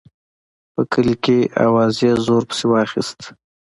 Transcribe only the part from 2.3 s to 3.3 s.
پسې واخیست.